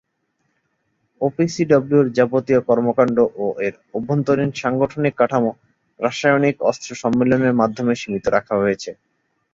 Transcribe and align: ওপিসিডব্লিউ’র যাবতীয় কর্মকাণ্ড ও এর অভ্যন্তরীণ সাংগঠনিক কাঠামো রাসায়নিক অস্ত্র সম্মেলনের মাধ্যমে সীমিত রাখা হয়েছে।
ওপিসিডব্লিউ’র 1.21 2.07
যাবতীয় 2.17 2.59
কর্মকাণ্ড 2.69 3.17
ও 3.35 3.55
এর 3.65 3.73
অভ্যন্তরীণ 3.93 4.49
সাংগঠনিক 4.61 5.13
কাঠামো 5.17 5.51
রাসায়নিক 5.99 6.55
অস্ত্র 6.69 6.89
সম্মেলনের 7.03 7.57
মাধ্যমে 7.61 7.93
সীমিত 7.95 8.25
রাখা 8.27 8.55
হয়েছে। 8.61 8.91